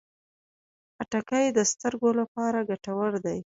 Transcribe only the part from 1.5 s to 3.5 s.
د سترګو لپاره ګټور دی.